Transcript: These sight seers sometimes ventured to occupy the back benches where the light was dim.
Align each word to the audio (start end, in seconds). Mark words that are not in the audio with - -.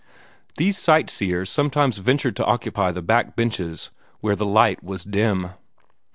These 0.57 0.79
sight 0.79 1.11
seers 1.11 1.51
sometimes 1.51 1.99
ventured 1.99 2.35
to 2.37 2.45
occupy 2.45 2.89
the 2.89 3.03
back 3.03 3.35
benches 3.35 3.91
where 4.19 4.35
the 4.35 4.47
light 4.47 4.83
was 4.83 5.03
dim. 5.03 5.51